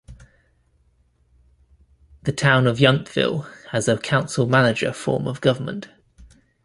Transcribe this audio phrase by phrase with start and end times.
[2.23, 5.89] The Town of Yountville has a council-manager form of government.